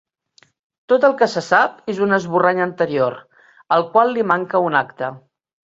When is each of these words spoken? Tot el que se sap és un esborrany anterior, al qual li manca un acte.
Tot 0.93 1.05
el 1.09 1.13
que 1.19 1.27
se 1.33 1.43
sap 1.49 1.77
és 1.95 2.01
un 2.07 2.17
esborrany 2.19 2.65
anterior, 2.67 3.21
al 3.79 3.89
qual 3.95 4.15
li 4.19 4.29
manca 4.35 4.67
un 4.71 4.85
acte. 4.87 5.17